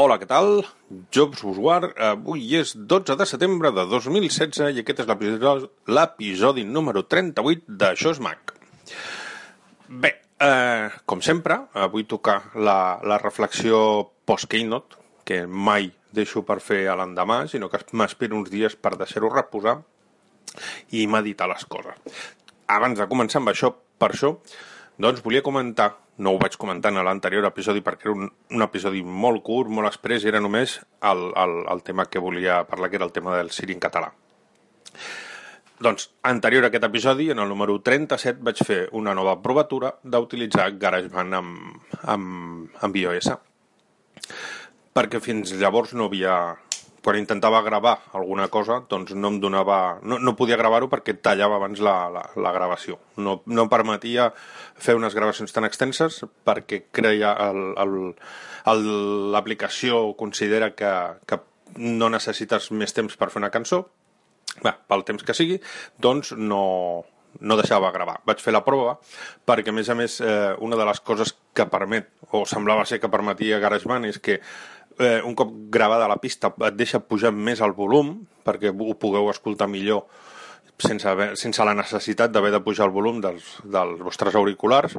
[0.00, 0.62] Hola, què tal?
[1.12, 5.10] Jobs Busguard, avui és 12 de setembre de 2016 i aquest és
[5.92, 8.54] l'episodi número 38 d'Això és Mac.
[10.04, 10.14] Bé,
[10.46, 13.82] eh, com sempre, avui tocar la, la reflexió
[14.24, 14.96] post-keynote,
[15.28, 19.82] que mai deixo per fer a l'endemà, sinó que m'espero uns dies per deixar-ho reposar
[20.96, 22.24] i meditar les coses.
[22.72, 24.38] Abans de començar amb això, per això,
[24.96, 29.00] doncs volia comentar no ho vaig comentar en l'anterior episodi perquè era un, un episodi
[29.02, 30.76] molt curt, molt express, i era només
[31.10, 34.12] el, el, el tema que volia parlar, que era el tema del Siri en català.
[35.80, 40.66] Doncs, anterior a aquest episodi, en el número 37, vaig fer una nova provatura d'utilitzar
[40.76, 43.30] GarageBand amb, amb, amb iOS.
[44.92, 46.34] Perquè fins llavors no havia,
[47.04, 49.98] quan intentava gravar alguna cosa, doncs no em donava...
[50.02, 52.98] No, no podia gravar-ho perquè tallava abans la, la, la gravació.
[53.16, 54.30] No, no permetia
[54.80, 57.34] fer unes gravacions tan extenses perquè creia
[58.66, 60.92] l'aplicació considera que,
[61.26, 61.40] que
[61.80, 63.86] no necessites més temps per fer una cançó,
[64.58, 65.60] Bé, pel temps que sigui,
[66.02, 66.64] doncs no,
[67.38, 68.18] no deixava gravar.
[68.26, 68.96] Vaig fer la prova
[69.48, 73.00] perquè, a més a més, eh, una de les coses que permet, o semblava ser
[73.00, 74.40] que permetia GarageBand, és que
[75.00, 79.30] eh, un cop gravada la pista et deixa pujar més el volum perquè ho pugueu
[79.32, 80.06] escoltar millor
[80.80, 84.96] sense, haver, sense la necessitat d'haver de pujar el volum dels, dels vostres auriculars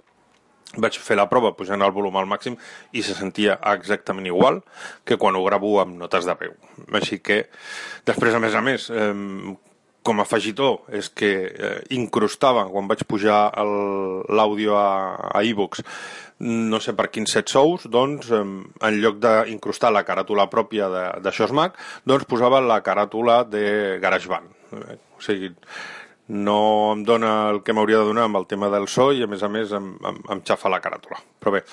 [0.78, 2.56] vaig fer la prova pujant el volum al màxim
[2.96, 4.62] i se sentia exactament igual
[5.04, 6.54] que quan ho gravo amb notes de veu.
[6.96, 7.42] Així que,
[8.08, 9.12] després, a més a més, eh,
[10.04, 14.90] com a afegitó és que eh, incrustava, quan vaig pujar l'àudio a,
[15.30, 15.84] a e-books,
[16.42, 20.90] no sé per quins set sous, doncs, eh, en lloc d'incrustar la caràtula pròpia
[21.22, 21.78] d'això és Mac,
[22.10, 24.54] doncs posava la caràtula de GarageBand.
[24.80, 25.52] Eh, o sigui,
[26.32, 26.60] no
[26.94, 29.44] em dona el que m'hauria de donar amb el tema del so i, a més
[29.44, 31.20] a més, em, em, em xafa la caràtula.
[31.42, 31.66] Però bé,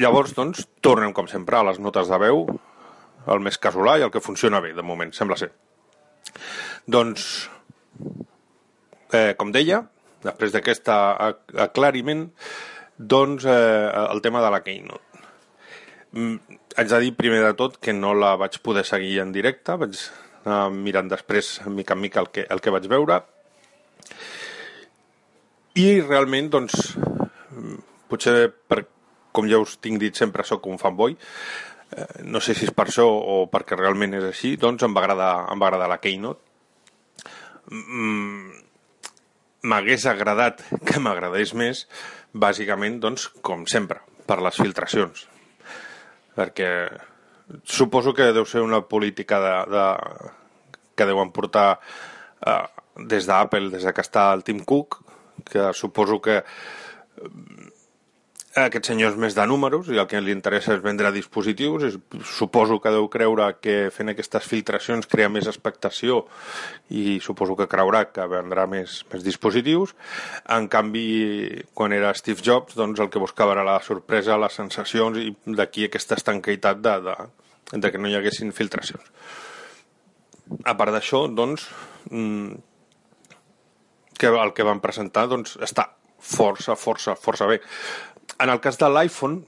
[0.00, 2.46] llavors, doncs, tornem, com sempre, a les notes de veu,
[3.32, 5.52] el més casolà i el que funciona bé, de moment, sembla ser.
[6.86, 7.48] Doncs,
[9.14, 9.84] eh, com deia,
[10.24, 12.26] després d'aquest aclariment,
[12.98, 15.22] doncs eh, el tema de la Keynote.
[16.12, 19.78] Mm, haig de dir primer de tot que no la vaig poder seguir en directe,
[19.78, 19.94] vaig
[20.42, 23.22] anar mirant després, mica en mica, el que, el que vaig veure.
[25.78, 26.96] I realment, doncs,
[28.10, 28.82] potser per,
[29.32, 31.14] com ja us tinc dit sempre, sóc un fanboy,
[31.94, 35.06] eh, no sé si és per això o perquè realment és així, doncs em va
[35.06, 36.51] agradar, em va agradar la Keynote Mm,
[39.62, 41.86] m'hagués agradat que m'agradés més,
[42.32, 45.26] bàsicament, doncs, com sempre, per les filtracions.
[46.36, 46.70] Perquè
[47.68, 49.86] suposo que deu ser una política de, de,
[50.96, 51.80] que deuen portar
[52.46, 52.66] eh,
[52.96, 55.00] des d'Apple, des de que està el Tim Cook,
[55.48, 56.42] que suposo que
[58.52, 61.96] aquest senyor és més de números i el que li interessa és vendre dispositius.
[62.28, 66.26] Suposo que deu creure que fent aquestes filtracions crea més expectació
[66.92, 69.94] i suposo que creurà que vendrà més, més dispositius.
[70.52, 71.06] En canvi,
[71.72, 75.88] quan era Steve Jobs, doncs el que buscava era la sorpresa, les sensacions i d'aquí
[75.88, 77.16] aquesta estanqueitat de, de,
[77.72, 79.08] de que no hi haguessin filtracions.
[80.68, 81.70] A part d'això, doncs,
[82.10, 82.52] mm,
[84.20, 85.88] que el que van presentar doncs, està
[86.22, 87.56] força, força, força bé
[88.38, 89.42] en el cas de l'iPhone,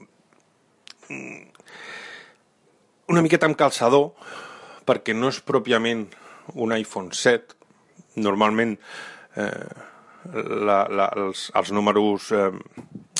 [3.09, 4.11] una miqueta amb calçador,
[4.85, 6.05] perquè no és pròpiament
[6.61, 7.57] un iPhone 7.
[8.21, 8.75] Normalment
[9.35, 9.83] eh,
[10.33, 12.49] la, la, els, els números eh,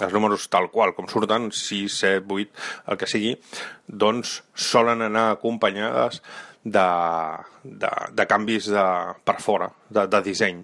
[0.04, 3.36] els números tal qual, com surten, 6, 7, 8, el que sigui,
[3.88, 6.22] doncs solen anar acompanyades
[6.64, 6.88] de,
[7.64, 8.86] de, de canvis de,
[9.24, 10.64] per fora, de, de disseny.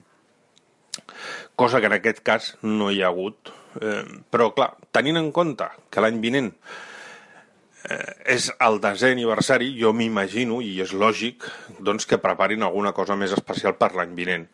[1.56, 5.68] Cosa que en aquest cas no hi ha hagut Eh, però, clar, tenint en compte
[5.90, 6.50] que l'any vinent
[7.88, 11.48] eh, és el desè aniversari, jo m'imagino, i és lògic,
[11.80, 14.48] doncs que preparin alguna cosa més especial per l'any vinent.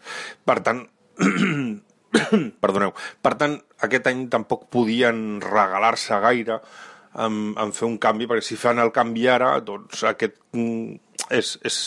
[0.45, 0.83] Per tant,
[2.63, 2.93] perdoneu,
[3.25, 3.57] per tant,
[3.87, 6.61] aquest any tampoc podien regalar-se gaire
[7.17, 11.55] en, en fer un canvi, perquè si fan el canvi ara, doncs aquest mm, és,
[11.65, 11.79] és,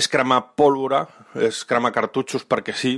[0.00, 1.04] és cremar pólvora,
[1.36, 2.96] és cremar cartutxos perquè sí,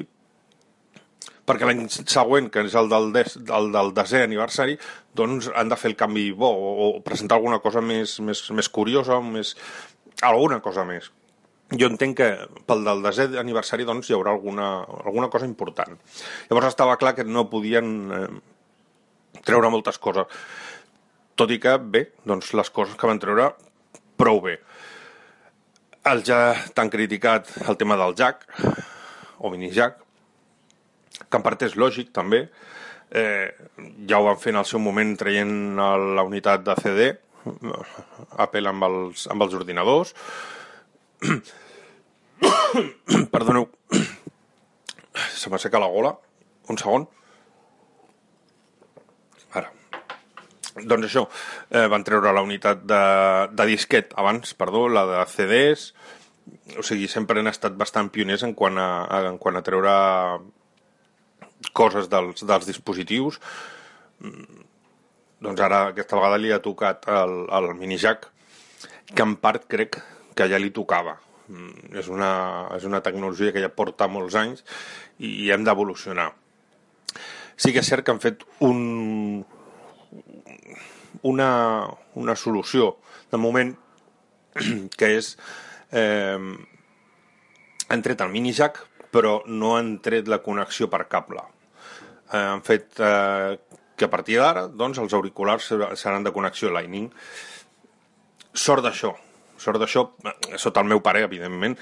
[1.48, 4.76] perquè l'any següent, que és el del, des, el del desè aniversari,
[5.16, 8.68] doncs han de fer el canvi bo o, o presentar alguna cosa més, més, més
[8.68, 9.54] curiosa, més,
[10.28, 11.08] alguna cosa més.
[11.68, 12.28] Jo entenc que
[12.68, 14.68] pel del desè aniversari doncs, hi haurà alguna,
[15.04, 15.98] alguna cosa important.
[16.48, 18.26] Llavors estava clar que no podien eh,
[19.44, 20.28] treure moltes coses.
[21.38, 23.50] Tot i que, bé, doncs les coses que van treure
[24.18, 24.56] prou bé.
[26.08, 26.40] El ja
[26.74, 28.46] tan criticat el tema del jack,
[29.38, 30.00] o mini jack,
[31.28, 32.46] que en part és lògic també,
[33.10, 33.48] eh,
[34.08, 37.08] ja ho van fer en el seu moment traient la unitat de CD,
[38.44, 40.14] Apple amb els, amb els ordinadors.
[43.32, 43.68] Perdoneu,
[45.34, 46.12] se m'asseca la gola.
[46.68, 47.06] Un segon.
[49.56, 49.68] Ara.
[50.78, 51.24] Doncs això,
[51.70, 53.02] eh, van treure la unitat de,
[53.56, 55.92] de disquet abans, perdó, la de CDs,
[56.78, 58.88] o sigui, sempre han estat bastant pioners en quant a,
[59.28, 59.94] en quant a treure
[61.72, 63.38] coses dels, dels dispositius.
[64.22, 64.64] Mm,
[65.46, 68.28] doncs ara aquesta vegada li ha tocat el, el mini jack,
[69.14, 70.00] que en part crec
[70.36, 71.18] que ja li tocava.
[71.48, 72.32] Mm, és una,
[72.76, 74.64] és una tecnologia que ja porta molts anys
[75.18, 76.32] i hem d'evolucionar.
[77.58, 79.42] Sí que és cert que han fet un,
[81.26, 81.50] una,
[82.14, 82.96] una solució
[83.32, 83.72] de moment
[84.98, 85.32] que és
[85.90, 86.38] eh,
[87.88, 88.84] han tret el mini jack
[89.14, 91.44] però no han tret la connexió per cable
[92.32, 93.58] eh, han fet eh,
[93.98, 97.08] que a partir d'ara doncs, els auriculars seran de connexió Lightning
[98.52, 99.14] sort d'això
[99.58, 101.78] sort d'això, eh, sota el meu pare evidentment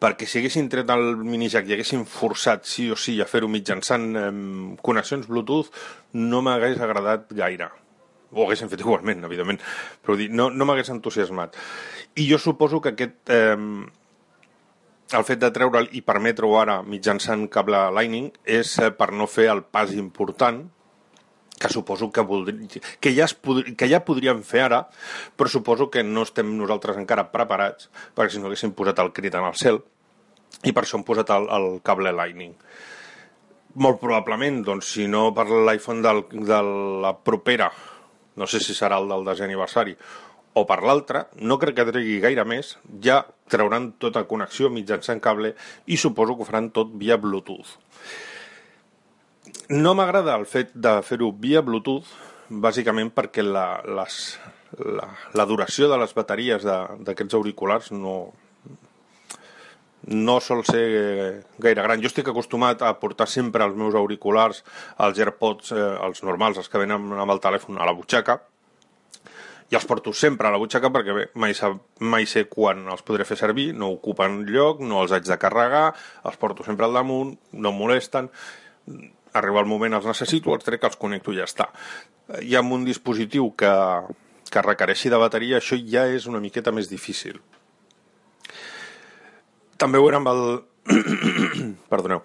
[0.00, 3.50] perquè si haguessin tret el mini jack i haguessin forçat sí o sí a fer-ho
[3.52, 4.32] mitjançant eh,
[4.82, 5.68] connexions Bluetooth,
[6.16, 7.68] no m'hagués agradat gaire.
[8.32, 9.60] O haguessin fet igualment, evidentment,
[10.00, 11.58] però dir, no, no m'hagués entusiasmat.
[12.16, 13.20] I jo suposo que aquest...
[13.28, 13.56] Eh,
[15.16, 19.48] el fet de treure'l i permetre-ho ara mitjançant cable Lightning és eh, per no fer
[19.52, 20.62] el pas important
[21.60, 22.68] que suposo que, voldri...
[23.00, 23.60] que, ja es pod...
[23.76, 24.80] que ja podríem fer ara,
[25.36, 29.36] però suposo que no estem nosaltres encara preparats, perquè si no haguéssim posat el crit
[29.36, 29.82] en el cel,
[30.64, 32.54] i per això hem posat el, el cable Lightning.
[33.84, 36.62] Molt probablement, doncs, si no per l'iPhone de
[37.04, 37.68] la propera,
[38.40, 39.92] no sé si serà el del desè aniversari,
[40.54, 43.20] o per l'altre, no crec que tregui gaire més, ja
[43.50, 45.54] trauran tota connexió mitjançant cable
[45.86, 47.76] i suposo que ho faran tot via Bluetooth.
[49.70, 52.10] No m'agrada el fet de fer-ho via Bluetooth,
[52.50, 54.20] bàsicament perquè la, les,
[54.82, 55.06] la,
[55.38, 58.16] la duració de les bateries d'aquests auriculars no,
[60.10, 60.84] no sol ser
[61.62, 62.02] gaire gran.
[62.02, 64.64] Jo estic acostumat a portar sempre els meus auriculars,
[64.98, 68.40] els AirPods, eh, els normals, els que venen amb el telèfon a la butxaca,
[69.70, 71.70] i els porto sempre a la butxaca perquè bé, mai, sa,
[72.02, 75.92] mai sé quan els podré fer servir, no ocupen lloc, no els haig de carregar,
[76.26, 78.30] els porto sempre al damunt, no em molesten,
[79.38, 81.68] arriba el moment, els necessito, els trec, els connecto i ja està.
[82.42, 83.70] I amb un dispositiu que,
[84.50, 87.38] que requereixi de bateria, això ja és una miqueta més difícil.
[89.78, 90.44] També ho era amb el...
[91.92, 92.24] Perdoneu.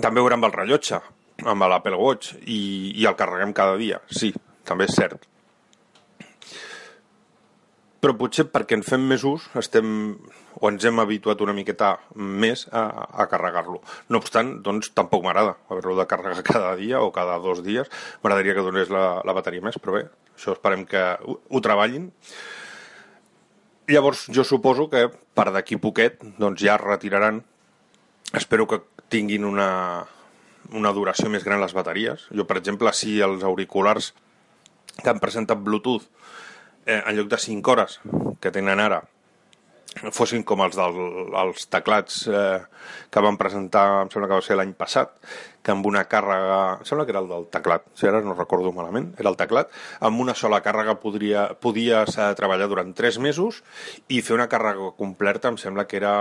[0.00, 1.04] També ho era amb el rellotge,
[1.44, 2.60] amb l'Apple Watch, i,
[2.96, 4.00] i el carreguem cada dia.
[4.08, 4.32] Sí,
[4.64, 5.35] també és cert
[8.06, 9.86] però potser perquè en fem més ús estem,
[10.54, 13.80] o ens hem habituat una miqueta més a, a carregar-lo.
[14.14, 17.90] No obstant, doncs tampoc m'agrada haver-lo de carregar cada dia o cada dos dies.
[18.22, 20.04] M'agradaria que donés la, la bateria més, però bé,
[20.36, 22.06] això esperem que ho, ho treballin.
[23.90, 27.42] Llavors, jo suposo que per d'aquí poquet doncs ja retiraran.
[28.38, 29.68] Espero que tinguin una,
[30.78, 32.30] una duració més gran les bateries.
[32.30, 34.12] Jo, per exemple, si els auriculars
[35.02, 36.06] que han presentat Bluetooth
[36.86, 38.00] eh, en lloc de 5 hores
[38.40, 39.02] que tenen ara,
[40.12, 42.60] fossin com els dels teclats eh,
[43.10, 45.14] que van presentar, em sembla que va ser l'any passat,
[45.64, 48.72] que amb una càrrega, em sembla que era el del teclat, si ara no recordo
[48.76, 49.72] malament, era el teclat,
[50.04, 53.62] amb una sola càrrega podria, podies eh, treballar durant 3 mesos
[54.08, 56.16] i fer una càrrega completa, em sembla que era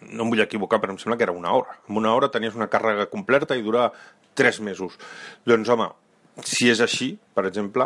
[0.00, 1.74] no em vull equivocar, però em sembla que era una hora.
[1.90, 3.90] En una hora tenies una càrrega completa i dura
[4.38, 4.96] 3 mesos.
[5.44, 5.90] Doncs, home,
[6.40, 7.84] si és així, per exemple,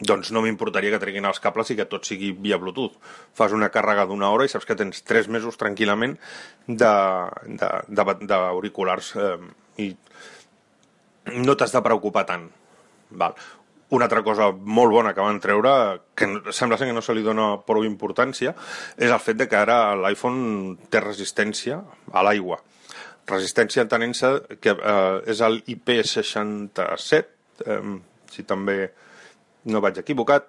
[0.00, 2.96] doncs no m'importaria que treguin els cables i que tot sigui via Bluetooth.
[3.36, 6.16] Fas una càrrega d'una hora i saps que tens 3 mesos tranquil·lament
[7.92, 9.36] d'auriculars eh,
[9.84, 9.96] i
[11.44, 12.48] no t'has de preocupar tant.
[13.10, 13.36] Val.
[13.92, 17.58] Una altra cosa molt bona que van treure, que sembla que no se li dona
[17.66, 18.54] prou importància,
[18.96, 22.56] és el fet de que ara l'iPhone té resistència a l'aigua.
[23.28, 24.32] Resistència entenent-se
[24.64, 27.28] que eh, és el IP67,
[27.68, 27.80] eh,
[28.32, 28.78] si també
[29.70, 30.48] no vaig equivocat,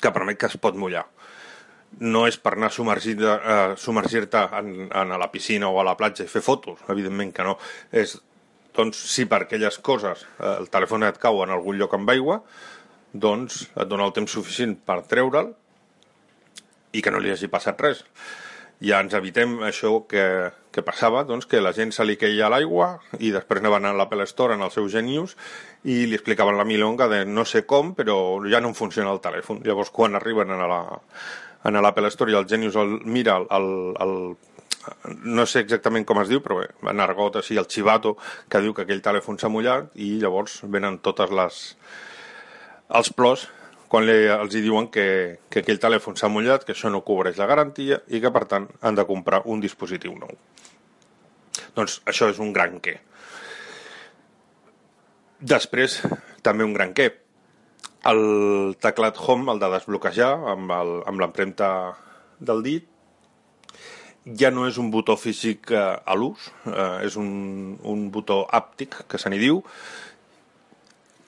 [0.00, 1.04] que permet que es pot mullar.
[2.00, 5.84] No és per anar a submergir-te uh, submergir en, en a la piscina o a
[5.84, 7.58] la platja i fer fotos, evidentment que no.
[7.92, 8.16] És,
[8.72, 12.40] doncs, si per aquelles coses uh, el telèfon et cau en algun lloc amb aigua,
[13.12, 15.52] doncs et dona el temps suficient per treure'l
[16.92, 18.00] i que no li hagi passat res
[18.82, 20.24] ja ens evitem això que,
[20.74, 22.88] que passava, doncs, que la gent se li queia a l'aigua
[23.20, 25.36] i després anaven a l'Apple Store en el seu Genius
[25.84, 28.16] i li explicaven la milonga de no sé com, però
[28.50, 29.62] ja no funciona el telèfon.
[29.66, 30.80] Llavors, quan arriben a la,
[31.62, 33.70] a l'Apple Store i el Genius el mira el, el,
[34.02, 34.16] el,
[35.22, 38.16] no sé exactament com es diu, però bé, en argot així, el xivato,
[38.50, 41.64] que diu que aquell telèfon s'ha mullat i llavors venen totes les
[42.92, 43.46] Els plors,
[43.92, 45.04] quan li, els hi diuen que,
[45.52, 48.70] que aquell telèfon s'ha mullat, que això no cobreix la garantia i que, per tant,
[48.80, 50.32] han de comprar un dispositiu nou.
[51.76, 52.94] Doncs això és un gran què.
[55.52, 55.98] Després,
[56.46, 57.10] també un gran què.
[58.08, 58.22] El
[58.80, 61.68] teclat Home, el de desbloquejar amb l'empremta
[62.40, 62.88] del dit,
[64.24, 69.02] ja no és un botó físic eh, a l'ús, eh, és un, un botó àptic,
[69.10, 69.60] que se n'hi diu,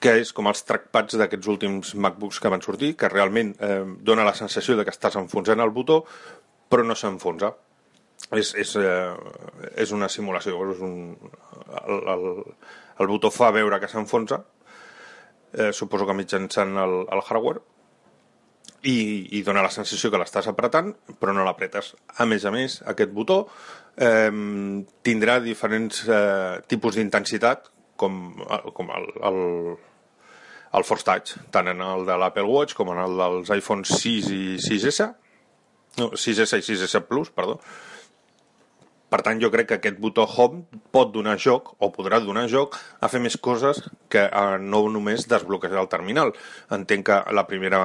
[0.05, 4.25] que és com els trackpads d'aquests últims MacBooks que van sortir, que realment eh, dona
[4.27, 6.03] la sensació de que estàs enfonsant el botó,
[6.69, 7.55] però no s'enfonsa.
[8.37, 9.13] És, és, eh,
[9.81, 10.93] és una simulació, és un,
[11.81, 12.27] el, el,
[13.01, 14.43] el botó fa veure que s'enfonsa,
[15.57, 17.63] eh, suposo que mitjançant el, el hardware,
[18.85, 18.97] i,
[19.37, 21.95] i dona la sensació que l'estàs apretant, però no l'apretes.
[22.21, 23.39] A més a més, aquest botó
[23.97, 24.29] eh,
[25.05, 28.21] tindrà diferents eh, tipus d'intensitat, com,
[28.75, 29.39] com el, el,
[30.75, 34.31] el Force Touch, tant en el de l'Apple Watch com en el dels iPhone 6
[34.35, 35.09] i 6S,
[36.01, 37.59] no, 6S i 6S Plus, perdó.
[39.15, 42.75] Per tant, jo crec que aquest botó Home pot donar joc, o podrà donar joc,
[42.99, 43.79] a fer més coses
[44.11, 46.33] que a no només desbloquejar el terminal.
[46.75, 47.79] Entenc que la primera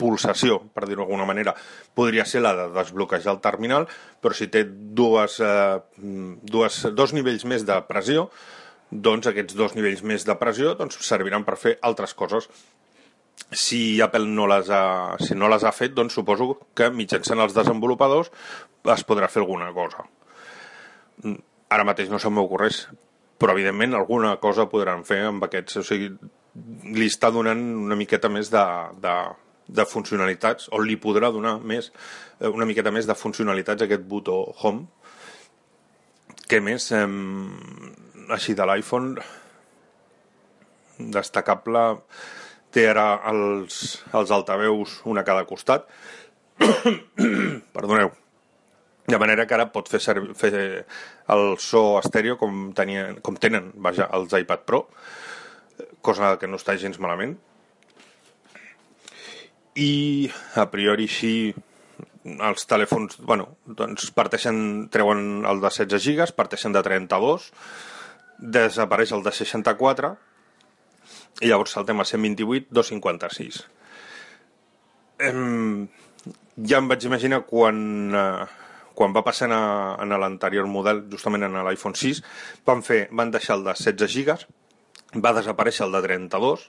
[0.00, 1.54] pulsació, per dir-ho d'alguna manera,
[1.94, 3.86] podria ser la de desbloquejar el terminal,
[4.24, 5.78] però si té dues, eh,
[6.56, 8.30] dues, dos nivells més de pressió,
[8.90, 12.48] doncs aquests dos nivells més de pressió doncs, serviran per fer altres coses.
[13.50, 17.54] Si Apple no les ha, si no les ha fet, doncs suposo que mitjançant els
[17.56, 18.30] desenvolupadors
[18.94, 20.04] es podrà fer alguna cosa.
[21.70, 22.82] Ara mateix no se m'ocorreix,
[23.40, 25.80] però evidentment alguna cosa podran fer amb aquests.
[25.80, 26.10] O sigui,
[26.90, 28.64] li està donant una miqueta més de,
[29.00, 29.16] de,
[29.80, 31.92] de funcionalitats, o li podrà donar més,
[32.40, 34.88] eh, una miqueta més de funcionalitats aquest botó Home.
[36.50, 36.90] Què més?
[36.92, 37.06] Eh,
[38.36, 39.20] així de l'iPhone,
[41.16, 41.84] destacable,
[42.70, 45.88] té ara els, els altaveus una a cada costat.
[47.76, 48.12] Perdoneu.
[49.10, 50.52] De manera que ara pot fer, servir, fer
[51.34, 54.84] el so estèreo com, tenien, com tenen vaja, els iPad Pro,
[56.04, 57.38] cosa que no està gens malament
[59.80, 61.34] i a priori sí
[62.24, 67.48] els telèfons, bueno, doncs parteixen, treuen el de 16 gigas, parteixen de 32,
[68.40, 70.14] desapareix el de 64
[71.40, 73.60] i llavors saltem a 128, 256.
[75.28, 75.88] Em,
[76.56, 77.76] ja em vaig imaginar quan,
[78.14, 78.46] eh,
[78.96, 82.22] quan va passar en l'anterior model, justament en l'iPhone 6,
[82.66, 84.46] van, fer, van deixar el de 16 gigas,
[85.16, 86.66] va desaparèixer el de 32,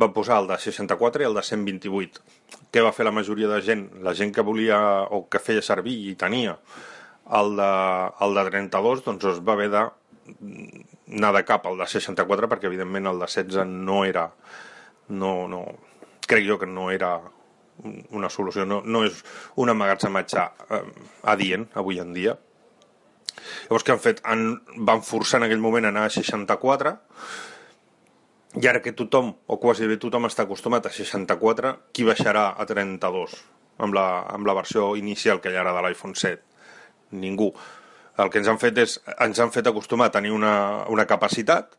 [0.00, 2.20] va posar el de 64 i el de 128.
[2.72, 3.88] Què va fer la majoria de gent?
[4.04, 4.78] La gent que volia
[5.08, 6.58] o que feia servir i tenia
[7.38, 7.72] el de,
[8.24, 9.86] el de 32, doncs es va haver de
[11.08, 14.28] anar de cap al de 64 perquè evidentment el de 16 no era
[15.08, 15.62] no, no,
[16.28, 17.16] crec jo que no era
[18.10, 19.20] una solució, no, no és
[19.56, 20.44] un emmagatzematge
[20.74, 20.80] eh,
[21.30, 22.34] adient avui en dia.
[23.68, 24.22] Llavors què han fet?
[24.26, 24.48] Han,
[24.88, 26.96] van forçar en aquell moment a anar a 64
[28.58, 32.66] i ara que tothom, o quasi bé tothom, està acostumat a 64, qui baixarà a
[32.66, 33.36] 32
[33.84, 36.42] amb la, amb la versió inicial que hi ha ara de l'iPhone 7?
[37.20, 37.52] Ningú.
[38.18, 40.54] El que ens han fet és, ens han fet acostumar a tenir una,
[40.90, 41.76] una capacitat,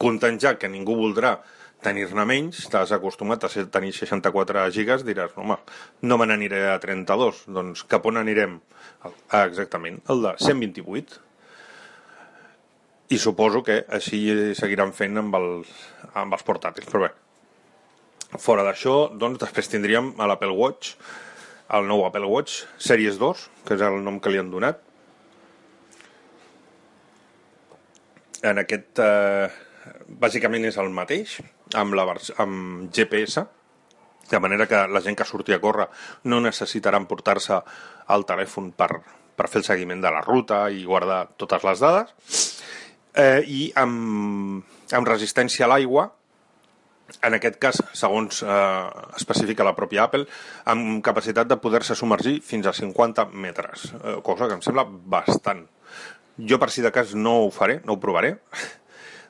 [0.00, 1.38] comptant ja que ningú voldrà
[1.84, 5.56] tenir-ne menys, estàs acostumat a tenir 64 gigas, diràs, home,
[6.02, 8.58] no me n'aniré a 32, doncs cap on anirem?
[9.04, 11.22] Ah, exactament, el de 128
[13.08, 14.20] i suposo que així
[14.58, 15.48] seguiran fent amb, el,
[16.18, 17.14] amb els portàtils, però bé.
[18.36, 20.98] Fora d'això, doncs, després tindríem a l'Apple Watch,
[21.72, 24.82] el nou Apple Watch Series 2, que és el nom que li han donat.
[28.46, 29.48] En aquest, eh,
[30.08, 31.38] bàsicament és el mateix,
[31.74, 32.06] amb, la,
[32.38, 33.44] amb GPS,
[34.30, 35.88] de manera que la gent que surti a córrer
[36.24, 37.62] no necessitarà emportar-se
[38.14, 38.90] el telèfon per,
[39.34, 42.14] per fer el seguiment de la ruta i guardar totes les dades
[43.14, 46.08] eh, i amb, amb resistència a l'aigua,
[47.24, 50.28] en aquest cas, segons eh, especifica la pròpia Apple,
[50.68, 55.64] amb capacitat de poder-se submergir fins a 50 metres, eh, cosa que em sembla bastant.
[56.38, 58.36] Jo, per si de cas, no ho faré, no ho provaré.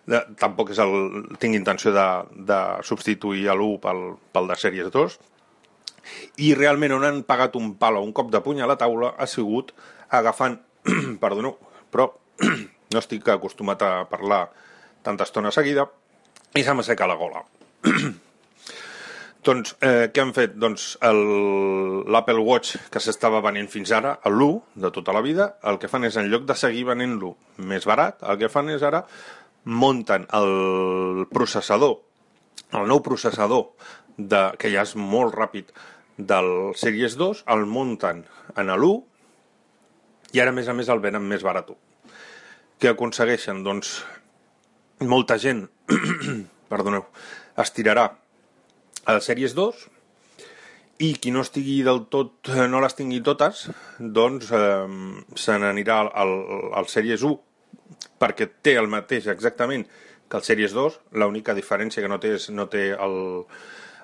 [0.08, 0.94] De, tampoc és el,
[1.40, 2.06] tinc intenció de,
[2.48, 5.18] de substituir l'1 pel, pel de Sèries 2.
[6.44, 9.12] I realment on han pagat un pal o un cop de puny a la taula
[9.16, 9.74] ha sigut
[10.20, 10.56] agafant,
[11.22, 11.56] perdoneu,
[11.92, 12.10] però
[12.92, 14.46] no estic acostumat a parlar
[15.04, 15.88] tanta estona seguida
[16.56, 17.44] i se m'asseca la gola.
[19.44, 20.56] doncs, eh, què han fet?
[20.58, 25.88] Doncs l'Apple Watch que s'estava venent fins ara, l'1 de tota la vida, el que
[25.88, 29.04] fan és, en lloc de seguir venent-lo més barat, el que fan és ara
[29.68, 31.98] munten el processador
[32.72, 33.70] el nou processador,
[34.18, 35.72] de, que ja és molt ràpid,
[36.18, 38.24] del Series 2, el munten
[38.58, 41.70] en l'1 i ara, a més a més, el venen més barat.
[42.78, 43.62] Què aconsegueixen?
[43.64, 43.94] Doncs
[45.06, 45.64] molta gent,
[46.72, 47.06] perdoneu,
[47.62, 47.72] es
[49.08, 49.88] tirarà al Series 2
[51.00, 54.86] i qui no estigui del tot, no les tingui totes, doncs eh,
[55.36, 57.38] se n'anirà al, al, al Series 1
[58.18, 59.86] perquè té el mateix exactament
[60.28, 63.46] que el Series 2, l'única diferència que no té és no té el,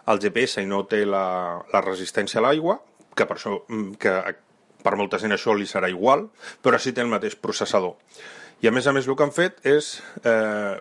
[0.09, 2.79] el GPS i no té la, la resistència a l'aigua,
[3.15, 4.15] que per això mm, que
[4.85, 6.29] per molta gent això li serà igual,
[6.63, 7.97] però sí té el mateix processador.
[8.63, 10.79] I a més a més el que han fet és eh,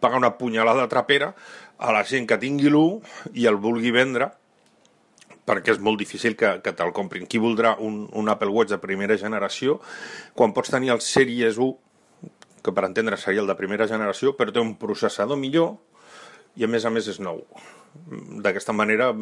[0.00, 1.34] pagar una punyalada trapera
[1.78, 4.30] a la gent que tingui l'1 i el vulgui vendre
[5.44, 7.26] perquè és molt difícil que, que te'l comprin.
[7.28, 9.76] Qui voldrà un, un Apple Watch de primera generació
[10.32, 11.74] quan pots tenir el Series 1,
[12.64, 15.76] que per entendre seria el de primera generació, però té un processador millor
[16.56, 17.44] i a més a més és nou.
[18.40, 19.12] D'aquesta manera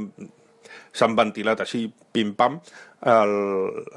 [0.95, 2.61] s'han ventilat així, pim-pam,
[3.11, 3.37] el,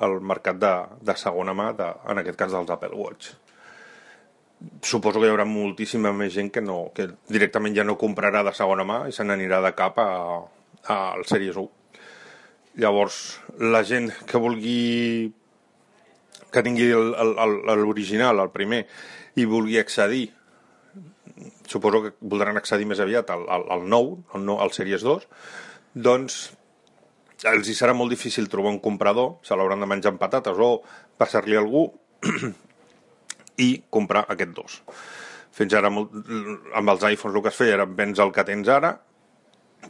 [0.08, 3.36] el mercat de, de segona mà, de, en aquest cas dels Apple Watch
[4.82, 8.54] suposo que hi haurà moltíssima més gent que, no, que directament ja no comprarà de
[8.56, 10.10] segona mà i se n'anirà de cap a,
[10.86, 11.68] a, al Series 1.
[12.84, 13.20] Llavors,
[13.60, 15.32] la gent que vulgui
[16.56, 18.86] que tingui l'original, el primer,
[19.36, 20.30] i vulgui accedir,
[21.68, 25.26] suposo que voldran accedir més aviat al, al, al nou, al, nou, al Series 2,
[26.08, 26.46] doncs
[27.52, 30.70] els hi serà molt difícil trobar un comprador, se l'hauran de menjar amb patates o
[31.20, 31.90] passar-li algú
[33.62, 34.80] i comprar aquest dos.
[35.56, 38.96] Fins ara, amb els iPhones el que es feia era vens el que tens ara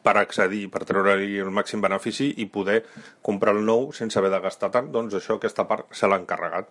[0.05, 2.81] per accedir, per treure-hi el màxim benefici i poder
[3.25, 6.69] comprar el nou sense haver de gastar tant, doncs això, aquesta part se l'ha encarregat.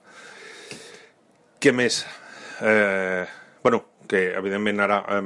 [1.58, 2.02] Què més?
[2.62, 3.24] Eh,
[3.64, 5.22] bueno, que evidentment ara eh,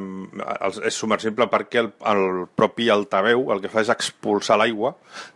[0.89, 4.95] és submersible perquè el, el propi altaveu el que fa és expulsar l'aigua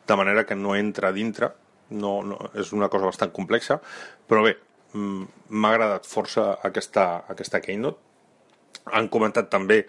[0.09, 1.51] de manera que no entra dintre
[1.91, 3.81] no, no, és una cosa bastant complexa
[4.29, 4.55] però bé,
[4.95, 7.99] m'ha agradat força aquesta, aquesta Keynote.
[8.93, 9.85] Han comentat també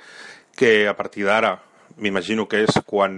[0.55, 1.55] que a partir d'ara,
[1.97, 3.15] m'imagino que és quan,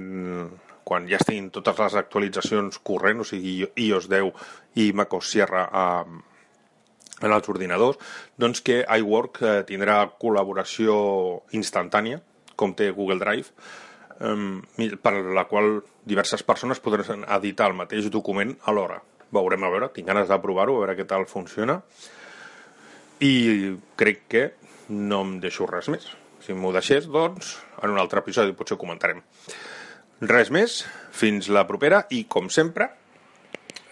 [0.88, 4.46] quan ja estiguin totes les actualitzacions corrent, o sigui iOS 10
[4.82, 5.88] i macOS Sierra a,
[7.22, 8.00] en els ordinadors,
[8.38, 10.96] doncs que iWork eh, tindrà col·laboració
[11.56, 12.22] instantània,
[12.56, 13.52] com té Google Drive,
[14.20, 19.02] eh, per la qual diverses persones podran editar el mateix document alhora
[19.44, 21.82] veurem a veure, tinc ganes de provar-ho, a veure què tal funciona
[23.24, 24.46] i crec que
[24.92, 26.08] no em deixo res més
[26.46, 29.24] si m'ho deixés, doncs en un altre episodi potser comentarem
[30.22, 32.90] res més, fins la propera i com sempre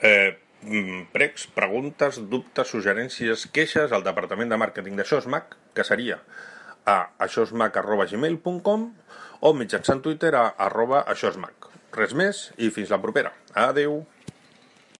[0.05, 0.37] eh,
[1.15, 6.21] pregs, preguntes, dubtes, suggerències, queixes al departament de màrqueting de Xosmac, que seria
[6.85, 8.87] a aixosmac.gmail.com
[9.43, 11.69] o mitjançant Twitter a arroba aixosmac.
[11.93, 13.33] Res més i fins la propera.
[13.53, 14.03] Adeu!